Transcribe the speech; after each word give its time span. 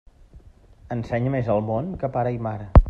Ensenya 0.95 1.35
més 1.37 1.53
el 1.59 1.63
món 1.69 1.95
que 2.05 2.13
pare 2.19 2.37
i 2.39 2.43
mare. 2.51 2.73